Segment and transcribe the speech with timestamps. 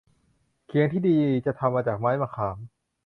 [0.65, 2.57] เขียงที่ดี จะทำมาจากไม้มะขาม